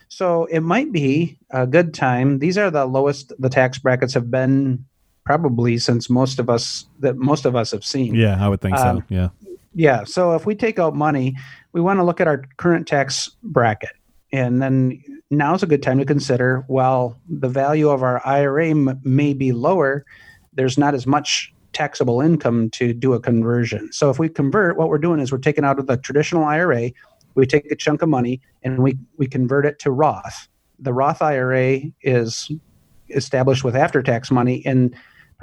So 0.09 0.45
it 0.47 0.61
might 0.61 0.93
be 0.93 1.39
a 1.51 1.67
good 1.67 1.95
time. 1.95 2.39
These 2.39 2.59
are 2.59 2.71
the 2.71 2.87
lowest 2.87 3.33
the 3.39 3.49
tax 3.49 3.79
brackets 3.79 4.15
have 4.15 4.31
been 4.31 4.85
probably 5.25 5.79
since 5.79 6.11
most 6.11 6.39
of 6.39 6.49
us 6.51 6.87
that 7.01 7.17
most 7.17 7.45
of 7.45 7.57
us 7.57 7.71
have 7.71 7.85
seen. 7.85 8.15
Yeah, 8.15 8.45
I 8.45 8.49
would 8.49 8.61
think 8.61 8.77
um, 8.77 8.99
so. 8.99 9.05
Yeah. 9.09 9.29
Yeah. 9.75 10.05
So 10.05 10.35
if 10.35 10.47
we 10.47 10.55
take 10.55 10.79
out 10.79 10.95
money, 10.95 11.37
we 11.73 11.81
want 11.81 11.99
to 11.99 12.05
look 12.05 12.21
at 12.21 12.29
our 12.29 12.45
current 12.59 12.87
tax 12.87 13.31
bracket. 13.43 13.91
And 14.33 14.63
then 14.63 15.03
now's 15.31 15.63
a 15.63 15.67
good 15.67 15.83
time 15.83 15.99
to 15.99 16.05
consider 16.05 16.65
while 16.67 17.19
the 17.29 17.49
value 17.49 17.89
of 17.89 18.03
our 18.03 18.25
IRA 18.27 18.71
m- 18.71 19.01
may 19.03 19.33
be 19.33 19.53
lower, 19.53 20.05
there's 20.53 20.79
not 20.79 20.95
as 20.95 21.07
much 21.07 21.53
taxable 21.73 22.21
income 22.21 22.71
to 22.71 22.93
do 22.93 23.15
a 23.15 23.21
conversion. 23.21 23.93
So 23.93 24.11
if 24.11 24.19
we 24.19 24.29
convert, 24.29 24.77
what 24.77 24.89
we're 24.89 24.99
doing 24.99 25.19
is 25.19 25.33
we're 25.33 25.39
taking 25.39 25.65
out 25.65 25.79
of 25.79 25.87
the 25.87 25.97
traditional 25.97 26.45
IRA, 26.45 26.93
we 27.35 27.47
take 27.47 27.71
a 27.71 27.77
chunk 27.77 28.03
of 28.03 28.09
money 28.09 28.41
and 28.63 28.81
we, 28.81 28.97
we 29.17 29.27
convert 29.27 29.67
it 29.67 29.81
to 29.81 29.91
Roth. 29.91 30.49
The 30.79 30.93
Roth 30.93 31.21
IRA 31.21 31.81
is 32.03 32.51
established 33.11 33.65
with 33.65 33.75
after 33.75 34.03
tax 34.03 34.31
money 34.31 34.65
and 34.65 34.95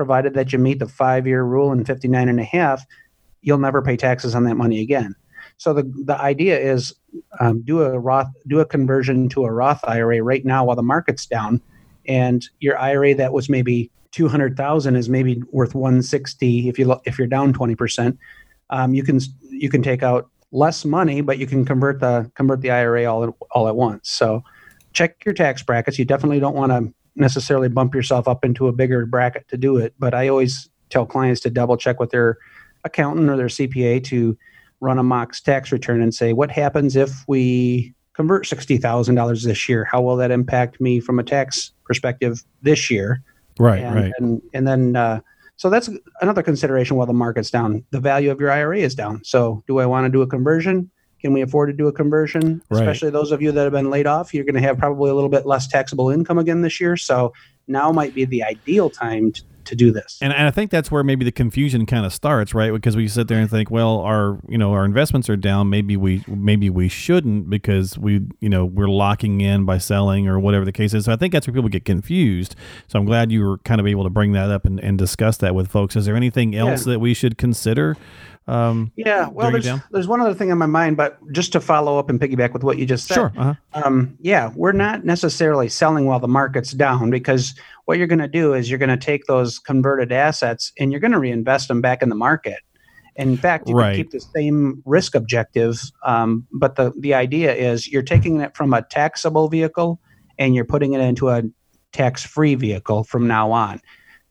provided 0.01 0.34
that 0.34 0.51
you 0.51 0.58
meet 0.58 0.79
the 0.79 0.88
five 0.88 1.27
year 1.27 1.43
rule 1.43 1.72
in 1.72 1.86
59 1.86 2.27
and 2.27 2.39
a 2.39 2.43
half, 2.43 2.84
you'll 3.43 3.60
never 3.60 3.84
pay 3.84 3.96
taxes 3.96 4.34
on 4.34 4.46
that 4.46 4.55
money 4.55 4.81
again. 4.81 5.15
So 5.58 5.74
the, 5.74 5.84
the 6.05 6.20
idea 6.20 6.58
is 6.58 6.91
um, 7.39 7.62
do 7.62 7.84
a 7.84 8.00
Roth, 8.00 8.31
do 8.48 8.60
a 8.62 8.65
conversion 8.65 9.29
to 9.29 9.46
a 9.46 9.51
Roth 9.51 9.79
IRA 9.84 10.24
right 10.24 10.43
now 10.43 10.65
while 10.65 10.75
the 10.75 10.81
market's 10.81 11.27
down, 11.27 11.62
and 12.08 12.43
your 12.60 12.79
IRA 12.79 13.13
that 13.13 13.31
was 13.31 13.48
maybe 13.48 13.91
200,000 14.12 14.96
is 14.96 15.08
maybe 15.08 15.43
worth 15.51 15.75
160 15.75 16.67
if 16.67 16.79
you 16.79 17.00
if 17.05 17.20
you're 17.20 17.27
down 17.27 17.53
20 17.53 17.75
percent. 17.75 18.17
Um, 18.72 18.96
you 18.96 19.03
can 19.03 19.20
you 19.51 19.70
can 19.70 19.84
take 19.84 20.01
out 20.01 20.31
less 20.51 20.84
money, 20.84 21.22
but 21.22 21.38
you 21.38 21.46
can 21.46 21.63
convert 21.63 22.00
the 22.00 22.31
convert 22.34 22.62
the 22.62 22.72
IRA 22.72 23.05
all 23.05 23.24
at, 23.25 23.29
all 23.51 23.67
at 23.67 23.75
once. 23.75 24.10
So 24.10 24.43
check 24.93 25.24
your 25.25 25.36
tax 25.36 25.62
brackets. 25.62 26.00
You 26.00 26.05
definitely 26.05 26.39
don't 26.39 26.55
want 26.55 26.72
to 26.72 26.91
necessarily 27.15 27.70
bump 27.70 27.94
yourself 27.94 28.27
up 28.27 28.46
into 28.46 28.68
a 28.68 28.72
bigger 28.72 29.06
bracket 29.06 29.48
to 29.50 29.58
do 29.58 29.77
it. 29.77 29.94
But 30.00 30.13
I 30.13 30.27
always 30.27 30.70
tell 30.89 31.06
clients 31.06 31.41
to 31.41 31.50
double 31.50 31.77
check 31.77 32.00
with 32.00 32.12
their 32.12 32.38
accountant 32.84 33.30
or 33.30 33.38
their 33.38 33.48
CPA 33.48 34.03
to 34.06 34.38
run 34.80 34.98
a 34.98 35.03
mock 35.03 35.34
tax 35.36 35.72
return 35.72 36.01
and 36.01 36.13
say, 36.13 36.34
what 36.34 36.51
happens 36.51 36.96
if 36.96 37.24
we 37.27 37.94
convert 38.13 38.46
$60,000 38.46 39.44
this 39.44 39.70
year? 39.70 39.86
How 39.86 40.01
will 40.01 40.15
that 40.18 40.32
impact 40.32 40.82
me 40.82 41.00
from 41.00 41.20
a 41.20 41.24
tax 41.24 41.72
perspective 41.86 42.44
this 42.62 42.89
year? 42.89 43.22
Right, 43.60 43.84
and, 43.84 43.96
right. 43.96 44.12
And, 44.18 44.41
and 44.53 44.68
then 44.68 44.96
uh, 44.96 45.22
so 45.62 45.70
that's 45.70 45.89
another 46.22 46.41
consideration 46.41 46.98
while 46.98 47.06
the 47.06 47.13
market's 47.13 47.51
down. 47.51 47.86
The 47.91 48.00
value 48.00 48.32
of 48.32 48.39
your 48.39 48.50
IRA 48.50 48.80
is 48.80 48.96
down. 48.96 49.24
So 49.24 49.63
do 49.68 49.80
I 49.80 49.86
want 49.86 50.06
to 50.06 50.10
do 50.10 50.24
a 50.24 50.27
conversion? 50.27 50.89
Can 51.21 51.33
we 51.33 51.41
afford 51.41 51.69
to 51.69 51.73
do 51.73 51.87
a 51.87 51.91
conversion? 51.93 52.61
Right. 52.69 52.81
Especially 52.81 53.11
those 53.11 53.31
of 53.31 53.41
you 53.41 53.51
that 53.51 53.63
have 53.63 53.73
been 53.73 53.89
laid 53.89 54.07
off, 54.07 54.33
you're 54.33 54.43
going 54.43 54.55
to 54.55 54.61
have 54.61 54.77
probably 54.77 55.11
a 55.11 55.13
little 55.13 55.29
bit 55.29 55.45
less 55.45 55.67
taxable 55.67 56.09
income 56.09 56.37
again 56.39 56.61
this 56.61 56.81
year. 56.81 56.97
So 56.97 57.33
now 57.67 57.91
might 57.91 58.13
be 58.15 58.25
the 58.25 58.43
ideal 58.43 58.89
time 58.89 59.31
to, 59.31 59.43
to 59.65 59.75
do 59.75 59.91
this. 59.91 60.17
And, 60.21 60.33
and 60.33 60.47
I 60.47 60.51
think 60.51 60.71
that's 60.71 60.89
where 60.89 61.03
maybe 61.03 61.23
the 61.23 61.31
confusion 61.31 61.85
kind 61.85 62.03
of 62.05 62.11
starts, 62.13 62.55
right? 62.55 62.73
Because 62.73 62.97
we 62.97 63.07
sit 63.07 63.27
there 63.27 63.39
and 63.39 63.47
think, 63.49 63.69
well, 63.69 63.99
our 63.99 64.39
you 64.49 64.57
know 64.57 64.73
our 64.73 64.83
investments 64.83 65.29
are 65.29 65.37
down. 65.37 65.69
Maybe 65.69 65.95
we 65.95 66.23
maybe 66.27 66.71
we 66.71 66.89
shouldn't 66.89 67.49
because 67.49 67.97
we 67.99 68.21
you 68.39 68.49
know 68.49 68.65
we're 68.65 68.89
locking 68.89 69.39
in 69.41 69.63
by 69.63 69.77
selling 69.77 70.27
or 70.27 70.39
whatever 70.39 70.65
the 70.65 70.71
case 70.71 70.95
is. 70.95 71.05
So 71.05 71.13
I 71.13 71.15
think 71.15 71.31
that's 71.31 71.45
where 71.47 71.53
people 71.53 71.69
get 71.69 71.85
confused. 71.85 72.55
So 72.87 72.97
I'm 72.97 73.05
glad 73.05 73.31
you 73.31 73.47
were 73.47 73.59
kind 73.59 73.79
of 73.79 73.85
able 73.85 74.03
to 74.03 74.09
bring 74.09 74.31
that 74.31 74.49
up 74.49 74.65
and, 74.65 74.79
and 74.79 74.97
discuss 74.97 75.37
that 75.37 75.53
with 75.53 75.69
folks. 75.69 75.95
Is 75.95 76.05
there 76.05 76.15
anything 76.15 76.55
else 76.55 76.87
Yeah. 76.87 76.93
that 76.93 76.99
we 76.99 77.13
should 77.13 77.37
consider? 77.37 77.95
Um, 78.48 78.91
yeah, 78.95 79.27
well, 79.29 79.51
there's, 79.51 79.69
there's 79.91 80.07
one 80.07 80.19
other 80.19 80.33
thing 80.33 80.51
on 80.51 80.57
my 80.57 80.65
mind, 80.65 80.98
but 80.98 81.19
just 81.31 81.51
to 81.53 81.62
follow 81.62 81.98
up 82.00 82.10
and 82.10 82.19
piggyback 82.19 82.53
with 82.53 82.63
what 82.63 82.77
you 82.77 82.86
just 82.86 83.07
said. 83.07 83.13
sure. 83.15 83.33
Uh-huh. 83.38 83.53
Um, 83.74 84.17
yeah, 84.19 84.51
we're 84.55 84.71
not 84.71 85.05
necessarily 85.05 85.69
selling 85.69 86.05
while 86.05 86.19
the 86.19 86.27
market's 86.27 86.71
down 86.71 87.12
because 87.12 87.53
what 87.86 87.98
you're 87.98 88.07
going 88.07 88.19
to 88.19 88.27
do 88.27 88.53
is 88.53 88.69
you're 88.69 88.79
going 88.79 88.89
to 88.89 88.98
take 88.98 89.25
those 89.25 89.60
converted 89.60 90.12
assets 90.12 90.74
and 90.79 90.91
you're 90.91 91.00
going 91.00 91.12
to 91.12 91.19
reinvest 91.19 91.67
them 91.67 91.81
back 91.81 92.01
in 92.01 92.10
the 92.10 92.15
market. 92.15 92.60
In 93.15 93.38
fact, 93.38 93.69
you 93.69 93.75
Right. 93.75 93.95
can 93.95 94.05
keep 94.05 94.12
the 94.12 94.19
same 94.19 94.81
risk 94.86 95.15
objective, 95.15 95.79
um, 96.05 96.48
but 96.51 96.75
the 96.77 96.93
the 96.98 97.13
idea 97.13 97.53
is 97.53 97.88
you're 97.88 98.01
taking 98.01 98.39
it 98.41 98.55
from 98.55 98.74
a 98.74 98.81
taxable 98.83 99.50
vehicle 99.50 100.00
and 100.39 100.55
you're 100.55 100.65
putting 100.65 100.93
it 100.93 101.01
into 101.01 101.29
a 101.29 101.43
tax-free 101.91 102.55
vehicle 102.55 103.03
from 103.03 103.27
now 103.27 103.51
on. 103.51 103.81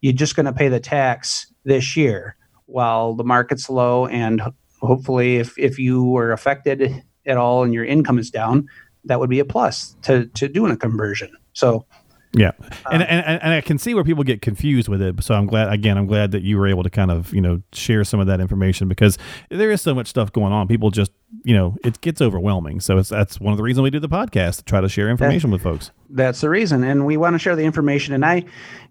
You're 0.01 0.15
just 0.15 0.35
going 0.35 0.47
to 0.47 0.53
pay 0.53 0.69
the 0.69 0.81
tax 0.81 1.53
this 1.65 1.95
year 1.97 2.37
while 2.71 3.15
the 3.15 3.25
market's 3.25 3.69
low, 3.69 4.07
and 4.07 4.43
hopefully, 4.81 5.37
if 5.37 5.59
if 5.59 5.79
you 5.79 6.05
were 6.05 6.33
affected 6.33 7.03
at 7.27 7.37
all 7.37 7.65
and 7.65 7.75
your 7.75 7.85
income 7.85 8.19
is 8.19 8.31
down, 8.31 8.67
that 9.05 9.21
would 9.21 9.31
be 9.31 9.41
a 9.41 9.45
plus 9.45 9.97
to 10.03 10.27
to 10.35 10.49
doing 10.49 10.73
a 10.73 10.77
conversion. 10.77 11.31
So 11.53 11.87
Yeah, 12.33 12.53
and, 12.91 13.03
Um, 13.03 13.09
and 13.09 13.43
and 13.43 13.53
I 13.55 13.61
can 13.61 13.77
see 13.79 13.93
where 13.93 14.05
people 14.05 14.23
get 14.23 14.41
confused 14.41 14.89
with 14.89 15.03
it. 15.03 15.23
So 15.25 15.35
I'm 15.35 15.47
glad 15.47 15.73
again. 15.73 15.99
I'm 15.99 16.07
glad 16.07 16.31
that 16.31 16.43
you 16.43 16.59
were 16.59 16.69
able 16.69 16.83
to 16.85 16.91
kind 16.91 17.11
of 17.11 17.33
you 17.35 17.41
know 17.41 17.61
share 17.73 18.05
some 18.05 18.21
of 18.21 18.27
that 18.29 18.41
information 18.41 18.87
because 18.89 19.19
there 19.49 19.71
is 19.71 19.81
so 19.83 19.95
much 19.95 20.07
stuff 20.07 20.33
going 20.33 20.53
on. 20.53 20.69
People 20.69 20.91
just 20.91 21.11
you 21.45 21.55
know 21.55 21.77
it 21.85 22.01
gets 22.03 22.21
overwhelming. 22.23 22.79
So 22.81 22.99
it's 22.99 23.09
that's 23.09 23.41
one 23.41 23.53
of 23.53 23.57
the 23.57 23.65
reasons 23.65 23.83
we 23.83 23.91
do 23.91 23.99
the 24.01 24.09
podcast 24.09 24.59
to 24.59 24.65
try 24.65 24.81
to 24.81 24.89
share 24.89 25.09
information 25.11 25.51
with 25.51 25.63
folks. 25.63 25.91
that's 26.09 26.41
the 26.41 26.49
reason, 26.51 26.85
and 26.85 27.05
we 27.05 27.17
want 27.17 27.35
to 27.35 27.39
share 27.39 27.57
the 27.57 27.65
information. 27.65 28.15
And 28.15 28.25
I, 28.25 28.45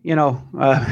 you 0.03 0.15
know, 0.15 0.41
uh, 0.59 0.83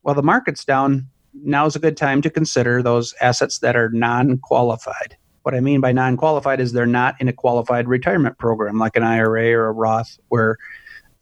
Well, 0.04 0.14
the 0.14 0.22
market's 0.24 0.64
down. 0.64 1.08
Now 1.34 1.66
is 1.66 1.76
a 1.76 1.80
good 1.80 1.98
time 1.98 2.22
to 2.24 2.30
consider 2.30 2.84
those 2.84 3.14
assets 3.22 3.60
that 3.60 3.76
are 3.76 3.90
non-qualified. 3.90 5.16
What 5.44 5.56
I 5.56 5.62
mean 5.62 5.80
by 5.82 5.92
non-qualified 5.94 6.60
is 6.60 6.74
they're 6.74 6.86
not 6.86 7.16
in 7.20 7.28
a 7.28 7.34
qualified 7.34 7.88
retirement 7.88 8.38
program 8.38 8.78
like 8.78 8.96
an 8.96 9.04
IRA 9.04 9.52
or 9.54 9.68
a 9.68 9.72
Roth, 9.72 10.20
where 10.28 10.58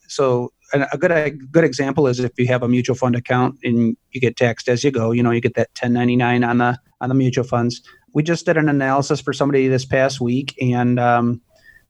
so 0.07 0.51
a 0.73 0.97
good 0.97 1.11
a 1.11 1.31
good 1.31 1.63
example 1.63 2.07
is 2.07 2.19
if 2.19 2.31
you 2.37 2.47
have 2.47 2.63
a 2.63 2.67
mutual 2.67 2.95
fund 2.95 3.15
account 3.15 3.57
and 3.63 3.95
you 4.11 4.21
get 4.21 4.35
taxed 4.35 4.67
as 4.67 4.83
you 4.83 4.91
go. 4.91 5.11
You 5.11 5.23
know, 5.23 5.31
you 5.31 5.41
get 5.41 5.55
that 5.55 5.69
1099 5.79 6.43
on 6.43 6.57
the 6.57 6.77
on 7.01 7.09
the 7.09 7.15
mutual 7.15 7.43
funds. 7.43 7.81
We 8.13 8.23
just 8.23 8.45
did 8.45 8.57
an 8.57 8.69
analysis 8.69 9.21
for 9.21 9.33
somebody 9.33 9.67
this 9.67 9.85
past 9.85 10.19
week, 10.19 10.55
and 10.61 10.99
um, 10.99 11.41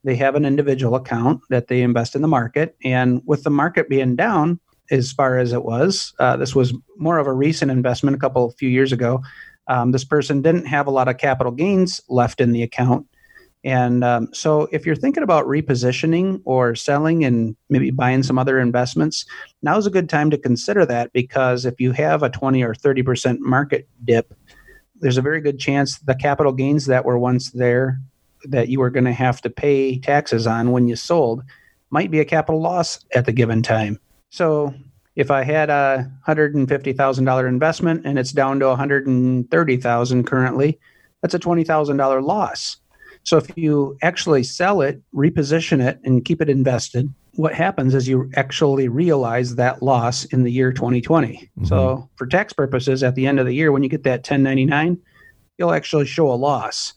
they 0.03 0.15
have 0.15 0.35
an 0.35 0.45
individual 0.45 0.95
account 0.95 1.41
that 1.49 1.67
they 1.67 1.81
invest 1.81 2.15
in 2.15 2.21
the 2.21 2.27
market. 2.27 2.75
And 2.83 3.21
with 3.25 3.43
the 3.43 3.49
market 3.49 3.89
being 3.89 4.15
down 4.15 4.59
as 4.91 5.11
far 5.11 5.37
as 5.37 5.53
it 5.53 5.63
was, 5.63 6.13
uh, 6.19 6.37
this 6.37 6.55
was 6.55 6.73
more 6.97 7.17
of 7.17 7.27
a 7.27 7.33
recent 7.33 7.71
investment 7.71 8.15
a 8.15 8.19
couple 8.19 8.49
few 8.51 8.69
years 8.69 8.91
ago. 8.91 9.21
Um, 9.67 9.91
this 9.91 10.05
person 10.05 10.41
didn't 10.41 10.65
have 10.65 10.87
a 10.87 10.91
lot 10.91 11.07
of 11.07 11.17
capital 11.17 11.51
gains 11.51 11.99
left 12.07 12.39
in 12.39 12.51
the 12.51 12.63
account. 12.63 13.05
And 13.67 14.01
um, 14.01 14.29
so, 14.31 14.69
if 14.71 14.85
you're 14.85 14.95
thinking 14.95 15.23
about 15.23 15.45
repositioning 15.45 16.41
or 16.45 16.73
selling 16.73 17.25
and 17.25 17.53
maybe 17.67 17.91
buying 17.91 18.23
some 18.23 18.39
other 18.39 18.61
investments, 18.61 19.25
now's 19.61 19.85
a 19.85 19.89
good 19.89 20.07
time 20.07 20.29
to 20.29 20.37
consider 20.37 20.85
that 20.85 21.11
because 21.11 21.65
if 21.65 21.77
you 21.81 21.91
have 21.91 22.23
a 22.23 22.29
20 22.29 22.63
or 22.63 22.73
30% 22.73 23.39
market 23.39 23.85
dip, 24.05 24.33
there's 25.01 25.17
a 25.17 25.21
very 25.21 25.41
good 25.41 25.59
chance 25.59 25.99
the 25.99 26.15
capital 26.15 26.53
gains 26.53 26.85
that 26.85 27.03
were 27.03 27.19
once 27.19 27.51
there 27.51 27.99
that 28.45 28.69
you 28.69 28.79
were 28.79 28.89
going 28.89 29.03
to 29.03 29.11
have 29.11 29.41
to 29.41 29.49
pay 29.49 29.99
taxes 29.99 30.47
on 30.47 30.71
when 30.71 30.87
you 30.87 30.95
sold 30.95 31.43
might 31.89 32.09
be 32.09 32.21
a 32.21 32.25
capital 32.25 32.61
loss 32.61 33.03
at 33.15 33.25
the 33.25 33.33
given 33.33 33.61
time. 33.61 33.99
So, 34.29 34.73
if 35.17 35.29
I 35.29 35.43
had 35.43 35.69
a 35.69 36.09
$150,000 36.25 37.49
investment 37.49 38.05
and 38.05 38.17
it's 38.17 38.31
down 38.31 38.61
to 38.61 38.67
130,000 38.67 40.23
currently, 40.25 40.79
that's 41.21 41.33
a 41.33 41.39
$20,000 41.39 42.23
loss. 42.23 42.77
So 43.27 43.35
if 43.35 43.57
you 43.57 43.97
actually 44.01 44.43
sell 44.43 44.79
it, 44.79 45.01
reposition 45.13 45.85
it, 45.85 45.99
and 46.05 46.23
keep 46.23 46.41
it 46.41 46.49
invested, 46.49 47.13
what 47.35 47.53
happens 47.53 47.93
is 47.93 48.07
you 48.07 48.31
actually 48.37 48.87
realize 48.87 49.55
that 49.55 49.83
loss 49.83 50.23
in 50.23 50.43
the 50.43 50.49
year 50.49 50.71
2020. 50.71 51.51
So 51.65 51.75
mm-hmm. 51.75 52.05
for 52.15 52.25
tax 52.25 52.53
purposes, 52.53 53.03
at 53.03 53.15
the 53.15 53.27
end 53.27 53.37
of 53.37 53.45
the 53.45 53.53
year, 53.53 53.73
when 53.73 53.83
you 53.83 53.89
get 53.89 54.03
that 54.03 54.19
1099, 54.19 54.97
you'll 55.57 55.73
actually 55.73 56.05
show 56.05 56.31
a 56.31 56.39
loss. 56.39 56.93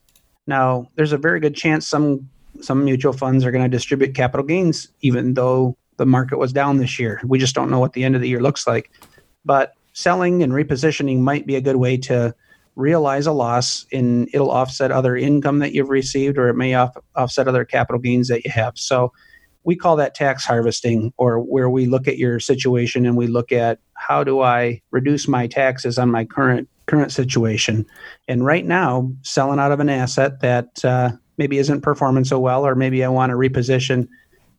Now, 0.46 0.88
there's 0.94 1.10
a 1.10 1.18
very 1.18 1.40
good 1.40 1.56
chance 1.56 1.88
some 1.88 2.28
some 2.60 2.84
mutual 2.84 3.12
funds 3.12 3.44
are 3.44 3.50
going 3.50 3.64
to 3.64 3.68
distribute 3.68 4.14
capital 4.14 4.46
gains, 4.46 4.86
even 5.00 5.34
though 5.34 5.76
the 5.96 6.06
market 6.06 6.38
was 6.38 6.52
down 6.52 6.76
this 6.76 6.96
year. 6.96 7.20
We 7.24 7.40
just 7.40 7.56
don't 7.56 7.70
know 7.70 7.80
what 7.80 7.94
the 7.94 8.04
end 8.04 8.14
of 8.14 8.20
the 8.20 8.28
year 8.28 8.40
looks 8.40 8.68
like. 8.68 8.92
But 9.44 9.74
selling 9.94 10.44
and 10.44 10.52
repositioning 10.52 11.18
might 11.18 11.44
be 11.44 11.56
a 11.56 11.60
good 11.60 11.76
way 11.76 11.96
to 11.96 12.32
realize 12.80 13.26
a 13.26 13.32
loss 13.32 13.86
and 13.92 14.28
it'll 14.32 14.50
offset 14.50 14.90
other 14.90 15.16
income 15.16 15.58
that 15.60 15.72
you've 15.72 15.90
received 15.90 16.38
or 16.38 16.48
it 16.48 16.54
may 16.54 16.74
off, 16.74 16.96
offset 17.14 17.46
other 17.46 17.64
capital 17.64 18.00
gains 18.00 18.28
that 18.28 18.44
you 18.44 18.50
have. 18.50 18.72
So 18.76 19.12
we 19.64 19.76
call 19.76 19.96
that 19.96 20.14
tax 20.14 20.44
harvesting 20.44 21.12
or 21.18 21.38
where 21.38 21.68
we 21.68 21.86
look 21.86 22.08
at 22.08 22.18
your 22.18 22.40
situation 22.40 23.04
and 23.04 23.16
we 23.16 23.26
look 23.26 23.52
at 23.52 23.78
how 23.94 24.24
do 24.24 24.40
i 24.40 24.80
reduce 24.90 25.28
my 25.28 25.46
taxes 25.46 25.98
on 25.98 26.10
my 26.10 26.24
current 26.24 26.68
current 26.86 27.12
situation? 27.12 27.86
And 28.26 28.44
right 28.44 28.64
now 28.64 29.12
selling 29.22 29.60
out 29.60 29.70
of 29.70 29.80
an 29.80 29.90
asset 29.90 30.40
that 30.40 30.84
uh, 30.84 31.10
maybe 31.36 31.58
isn't 31.58 31.82
performing 31.82 32.24
so 32.24 32.40
well 32.40 32.66
or 32.66 32.74
maybe 32.74 33.04
i 33.04 33.08
want 33.08 33.30
to 33.30 33.36
reposition 33.36 34.08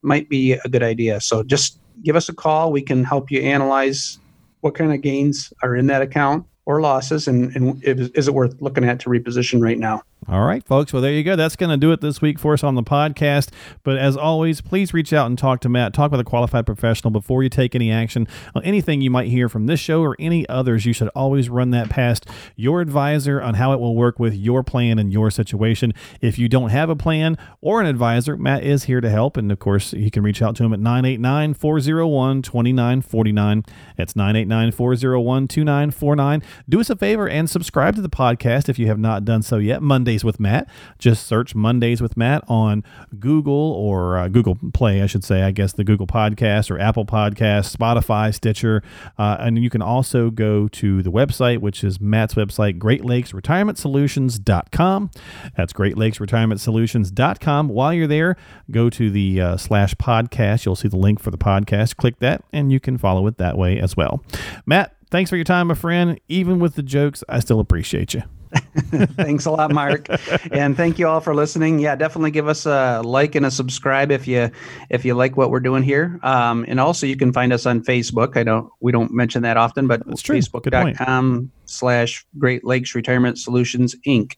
might 0.03 0.29
be 0.29 0.53
a 0.53 0.69
good 0.69 0.83
idea. 0.83 1.21
So 1.21 1.43
just 1.43 1.77
give 2.03 2.15
us 2.15 2.29
a 2.29 2.33
call. 2.33 2.71
We 2.71 2.81
can 2.81 3.03
help 3.03 3.29
you 3.29 3.41
analyze 3.41 4.17
what 4.61 4.75
kind 4.75 4.93
of 4.93 5.01
gains 5.01 5.51
are 5.61 5.75
in 5.75 5.87
that 5.87 6.01
account 6.01 6.45
or 6.65 6.81
losses 6.81 7.27
and, 7.27 7.55
and 7.55 7.83
is, 7.83 8.09
is 8.11 8.27
it 8.27 8.33
worth 8.33 8.61
looking 8.61 8.83
at 8.83 8.99
to 8.99 9.09
reposition 9.09 9.61
right 9.61 9.79
now 9.79 10.01
All 10.27 10.43
right, 10.43 10.63
folks. 10.63 10.93
Well, 10.93 11.01
there 11.01 11.11
you 11.11 11.23
go. 11.23 11.35
That's 11.35 11.55
going 11.55 11.71
to 11.71 11.77
do 11.77 11.91
it 11.91 11.99
this 11.99 12.21
week 12.21 12.37
for 12.37 12.53
us 12.53 12.63
on 12.63 12.75
the 12.75 12.83
podcast. 12.83 13.49
But 13.83 13.97
as 13.97 14.15
always, 14.15 14.61
please 14.61 14.93
reach 14.93 15.11
out 15.13 15.25
and 15.25 15.35
talk 15.35 15.61
to 15.61 15.69
Matt. 15.69 15.95
Talk 15.95 16.11
with 16.11 16.19
a 16.19 16.23
qualified 16.23 16.67
professional 16.67 17.09
before 17.09 17.41
you 17.41 17.49
take 17.49 17.73
any 17.73 17.91
action 17.91 18.27
on 18.53 18.63
anything 18.63 19.01
you 19.01 19.09
might 19.09 19.29
hear 19.29 19.49
from 19.49 19.65
this 19.65 19.79
show 19.79 20.01
or 20.01 20.15
any 20.19 20.47
others. 20.47 20.85
You 20.85 20.93
should 20.93 21.07
always 21.15 21.49
run 21.49 21.71
that 21.71 21.89
past 21.89 22.27
your 22.55 22.81
advisor 22.81 23.41
on 23.41 23.55
how 23.55 23.73
it 23.73 23.79
will 23.79 23.95
work 23.95 24.19
with 24.19 24.35
your 24.35 24.61
plan 24.61 24.99
and 24.99 25.11
your 25.11 25.31
situation. 25.31 25.91
If 26.21 26.37
you 26.37 26.47
don't 26.47 26.69
have 26.69 26.91
a 26.91 26.95
plan 26.95 27.35
or 27.59 27.81
an 27.81 27.87
advisor, 27.87 28.37
Matt 28.37 28.63
is 28.63 28.83
here 28.83 29.01
to 29.01 29.09
help. 29.09 29.37
And 29.37 29.51
of 29.51 29.57
course, 29.57 29.91
you 29.91 30.11
can 30.11 30.21
reach 30.21 30.43
out 30.43 30.55
to 30.57 30.63
him 30.63 30.71
at 30.71 30.79
989 30.79 31.55
401 31.55 32.43
2949. 32.43 33.65
That's 33.97 34.15
989 34.15 34.71
401 34.71 35.47
2949. 35.47 36.43
Do 36.69 36.79
us 36.79 36.91
a 36.91 36.95
favor 36.95 37.27
and 37.27 37.49
subscribe 37.49 37.95
to 37.95 38.01
the 38.01 38.09
podcast 38.09 38.69
if 38.69 38.77
you 38.77 38.85
have 38.85 38.99
not 38.99 39.25
done 39.25 39.41
so 39.41 39.57
yet. 39.57 39.81
Monday 39.81 40.10
Mondays 40.11 40.25
with 40.25 40.41
Matt. 40.41 40.67
Just 40.99 41.25
search 41.25 41.55
Mondays 41.55 42.01
with 42.01 42.17
Matt 42.17 42.43
on 42.49 42.83
Google 43.17 43.53
or 43.53 44.17
uh, 44.17 44.27
Google 44.27 44.57
Play, 44.73 45.01
I 45.01 45.05
should 45.05 45.23
say, 45.23 45.43
I 45.43 45.51
guess 45.51 45.71
the 45.71 45.85
Google 45.85 46.05
Podcast 46.05 46.69
or 46.69 46.77
Apple 46.77 47.05
Podcast, 47.05 47.73
Spotify, 47.73 48.33
Stitcher. 48.33 48.83
Uh, 49.17 49.37
and 49.39 49.57
you 49.63 49.69
can 49.69 49.81
also 49.81 50.29
go 50.29 50.67
to 50.67 51.01
the 51.01 51.11
website, 51.11 51.59
which 51.59 51.81
is 51.81 52.01
Matt's 52.01 52.33
website, 52.33 52.77
Great 52.77 53.05
Lakes 53.05 53.33
Retirement 53.33 53.77
Solutions.com. 53.77 55.11
That's 55.55 55.71
Great 55.71 55.97
Lakes 55.97 56.19
Retirement 56.19 56.59
Solutions.com. 56.59 57.69
While 57.69 57.93
you're 57.93 58.07
there, 58.07 58.35
go 58.69 58.89
to 58.89 59.09
the 59.09 59.39
uh, 59.39 59.55
slash 59.55 59.95
podcast. 59.95 60.65
You'll 60.65 60.75
see 60.75 60.89
the 60.89 60.97
link 60.97 61.21
for 61.21 61.31
the 61.31 61.37
podcast. 61.37 61.95
Click 61.95 62.19
that, 62.19 62.43
and 62.51 62.69
you 62.69 62.81
can 62.81 62.97
follow 62.97 63.27
it 63.27 63.37
that 63.37 63.57
way 63.57 63.79
as 63.79 63.95
well. 63.95 64.21
Matt, 64.65 64.93
thanks 65.09 65.29
for 65.29 65.37
your 65.37 65.45
time, 65.45 65.67
my 65.67 65.73
friend. 65.73 66.19
Even 66.27 66.59
with 66.59 66.75
the 66.75 66.83
jokes, 66.83 67.23
I 67.29 67.39
still 67.39 67.61
appreciate 67.61 68.13
you. 68.13 68.23
Thanks 69.15 69.45
a 69.45 69.51
lot, 69.51 69.71
Mark, 69.71 70.07
and 70.51 70.75
thank 70.75 70.99
you 70.99 71.07
all 71.07 71.21
for 71.21 71.33
listening. 71.33 71.79
Yeah, 71.79 71.95
definitely 71.95 72.31
give 72.31 72.47
us 72.47 72.65
a 72.65 73.01
like 73.03 73.35
and 73.35 73.45
a 73.45 73.51
subscribe 73.51 74.11
if 74.11 74.27
you 74.27 74.51
if 74.89 75.05
you 75.05 75.13
like 75.13 75.37
what 75.37 75.51
we're 75.51 75.61
doing 75.61 75.83
here. 75.83 76.19
Um, 76.23 76.65
and 76.67 76.79
also, 76.79 77.05
you 77.05 77.15
can 77.15 77.31
find 77.31 77.53
us 77.53 77.65
on 77.65 77.81
Facebook. 77.81 78.35
I 78.35 78.43
don't 78.43 78.69
we 78.81 78.91
don't 78.91 79.13
mention 79.13 79.43
that 79.43 79.55
often, 79.55 79.87
but 79.87 80.05
That's 80.05 80.21
true. 80.21 80.37
Facebook.com 80.37 81.51
slash 81.65 82.25
Great 82.37 82.65
Lakes 82.65 82.93
Retirement 82.93 83.39
Solutions 83.39 83.95
Inc. 84.05 84.35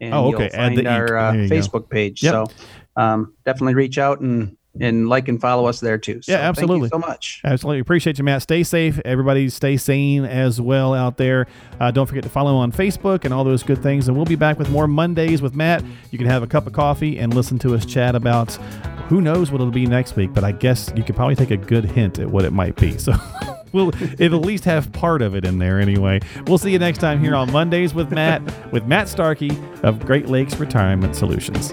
And 0.00 0.12
oh, 0.12 0.34
okay. 0.34 0.44
You'll 0.44 0.76
find 0.76 0.86
our 0.86 1.16
uh, 1.16 1.32
Facebook 1.32 1.72
go. 1.72 1.80
page. 1.88 2.22
Yep. 2.22 2.32
So 2.32 2.46
um, 2.96 3.34
definitely 3.44 3.74
reach 3.74 3.98
out 3.98 4.20
and 4.20 4.55
and 4.80 5.08
like 5.08 5.28
and 5.28 5.40
follow 5.40 5.66
us 5.66 5.80
there 5.80 5.98
too. 5.98 6.22
So 6.22 6.32
yeah, 6.32 6.38
absolutely. 6.38 6.88
so 6.88 6.98
much. 6.98 7.40
Absolutely. 7.44 7.80
Appreciate 7.80 8.18
you, 8.18 8.24
Matt. 8.24 8.42
Stay 8.42 8.62
safe. 8.62 9.00
Everybody 9.04 9.48
stay 9.48 9.76
sane 9.76 10.24
as 10.24 10.60
well 10.60 10.94
out 10.94 11.16
there. 11.16 11.46
Uh, 11.80 11.90
don't 11.90 12.06
forget 12.06 12.22
to 12.24 12.30
follow 12.30 12.56
on 12.56 12.72
Facebook 12.72 13.24
and 13.24 13.32
all 13.32 13.44
those 13.44 13.62
good 13.62 13.82
things. 13.82 14.08
And 14.08 14.16
we'll 14.16 14.26
be 14.26 14.36
back 14.36 14.58
with 14.58 14.70
more 14.70 14.86
Mondays 14.86 15.42
with 15.42 15.54
Matt. 15.54 15.84
You 16.10 16.18
can 16.18 16.26
have 16.26 16.42
a 16.42 16.46
cup 16.46 16.66
of 16.66 16.72
coffee 16.72 17.18
and 17.18 17.34
listen 17.34 17.58
to 17.60 17.74
us 17.74 17.84
chat 17.84 18.14
about 18.14 18.54
who 19.08 19.20
knows 19.20 19.50
what 19.50 19.60
it'll 19.60 19.72
be 19.72 19.86
next 19.86 20.16
week, 20.16 20.34
but 20.34 20.44
I 20.44 20.52
guess 20.52 20.92
you 20.96 21.04
could 21.04 21.14
probably 21.14 21.36
take 21.36 21.50
a 21.50 21.56
good 21.56 21.84
hint 21.84 22.18
at 22.18 22.28
what 22.28 22.44
it 22.44 22.52
might 22.52 22.76
be. 22.76 22.98
So 22.98 23.14
we'll 23.72 23.92
it'll 24.20 24.40
at 24.40 24.46
least 24.46 24.64
have 24.64 24.90
part 24.92 25.22
of 25.22 25.34
it 25.34 25.44
in 25.44 25.58
there 25.58 25.80
anyway. 25.80 26.20
We'll 26.46 26.58
see 26.58 26.72
you 26.72 26.78
next 26.78 26.98
time 26.98 27.20
here 27.20 27.34
on 27.34 27.50
Mondays 27.52 27.94
with 27.94 28.10
Matt 28.10 28.42
with 28.72 28.86
Matt 28.86 29.08
Starkey 29.08 29.56
of 29.82 30.04
Great 30.04 30.26
Lakes 30.26 30.56
Retirement 30.56 31.14
Solutions. 31.14 31.72